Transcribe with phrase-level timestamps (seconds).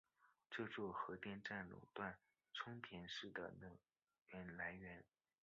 [0.49, 2.17] 这座核电站垄断
[2.55, 3.69] 春田市的能
[4.31, 5.05] 源来源。